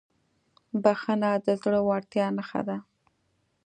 [0.83, 2.77] بښنه د زړهورتیا نښه ده.